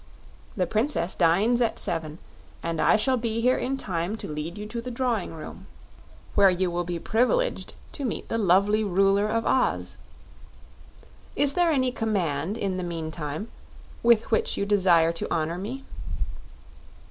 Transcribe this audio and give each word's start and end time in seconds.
The 0.57 0.65
Princess 0.65 1.13
dines 1.13 1.61
at 1.61 1.77
seven, 1.77 2.17
and 2.63 2.81
I 2.81 2.95
shall 2.95 3.17
be 3.17 3.39
here 3.39 3.59
in 3.59 3.77
time 3.77 4.15
to 4.15 4.27
lead 4.27 4.57
you 4.57 4.65
to 4.65 4.81
the 4.81 4.89
drawing 4.89 5.31
room, 5.31 5.67
where 6.33 6.49
you 6.49 6.71
will 6.71 6.83
be 6.83 6.97
privileged 6.97 7.75
to 7.91 8.03
meet 8.03 8.27
the 8.27 8.39
lovely 8.39 8.83
Ruler 8.83 9.27
of 9.27 9.45
Oz. 9.45 9.97
Is 11.35 11.53
there 11.53 11.69
any 11.69 11.91
command, 11.91 12.57
in 12.57 12.77
the 12.77 12.83
meantime, 12.83 13.49
with 14.01 14.31
which 14.31 14.57
you 14.57 14.65
desire 14.65 15.11
to 15.11 15.31
honor 15.31 15.59
me?" 15.59 15.83